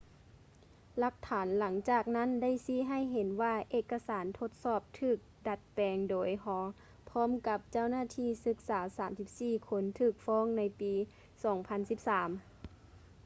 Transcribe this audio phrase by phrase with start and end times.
[0.97, 6.67] ຫຼັກຖານຫຼັງຈາກນັ້ນໄດ້ຊີ້ໃຫ້ເຫັນວ່າເອກະສານທົດສອບຖືກດັດແປງໂດຍ hall
[7.09, 8.79] ພ້ອມກັບເຈົ້າໜ້າທີ່ສຶກສາ
[9.25, 12.29] 34 ຄົນຖືກຟ້ອງໃນປີ 2013